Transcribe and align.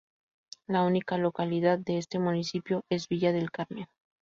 La 0.65 0.81
única 0.83 1.19
localidad 1.19 1.77
de 1.77 1.99
este 1.99 2.17
municipio 2.17 2.83
es 2.89 3.07
Villa 3.07 3.31
del 3.31 3.51
Carmen. 3.51 3.85